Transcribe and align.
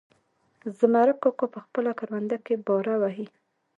زمرک 0.77 1.17
کاکا 1.23 1.45
په 1.53 1.59
خپله 1.65 1.91
کرونده 1.99 2.37
کې 2.45 2.55
باره 2.65 2.95
وهي. 3.01 3.27